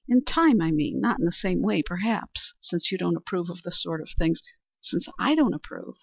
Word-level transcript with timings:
In 0.07 0.23
time, 0.25 0.61
I 0.61 0.71
mean. 0.71 0.99
Not 0.99 1.19
in 1.19 1.25
the 1.25 1.31
same 1.31 1.61
way, 1.61 1.83
perhaps, 1.83 2.55
since 2.59 2.91
you 2.91 2.97
don't 2.97 3.15
approve 3.17 3.51
of 3.51 3.61
the 3.63 3.71
sort 3.71 4.01
of 4.01 4.09
things" 4.17 4.41
"Since 4.81 5.07
I 5.19 5.35
don't 5.35 5.53
approve? 5.53 5.93